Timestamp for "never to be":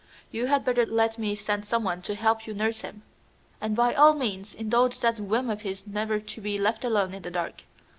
5.85-6.57